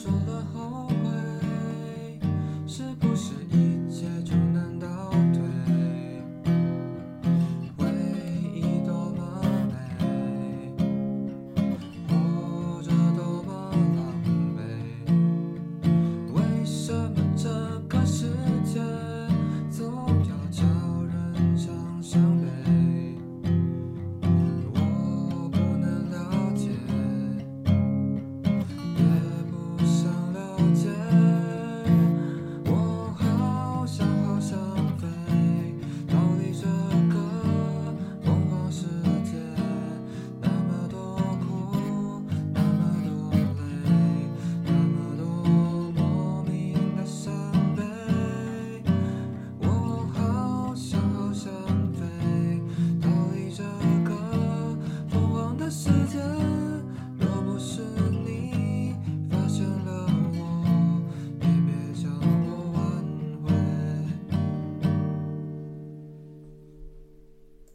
[0.00, 1.07] 说了后。